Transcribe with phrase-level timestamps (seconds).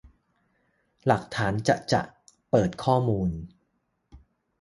[1.07, 2.01] หลักฐานจะจะ!
[2.49, 3.29] เปิดข้อมูล